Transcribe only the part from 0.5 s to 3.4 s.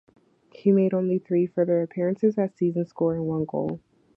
He made only three further appearances that season, scoring